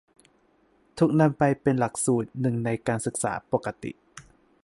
[0.97, 3.91] ถูกนำไปเป็นหลักสูตรหนึ่งในการศึกษาปกติ